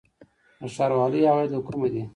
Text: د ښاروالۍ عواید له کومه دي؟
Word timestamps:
د 0.61 0.63
ښاروالۍ 0.75 1.21
عواید 1.29 1.49
له 1.53 1.59
کومه 1.67 1.87
دي؟ 1.93 2.03